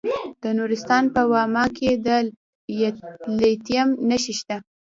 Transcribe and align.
د 0.41 0.43
نورستان 0.57 1.03
په 1.15 1.21
واما 1.31 1.65
کې 1.77 1.89
د 2.05 2.07
لیتیم 3.37 3.87
نښې 4.07 4.33
شته. 4.39 4.57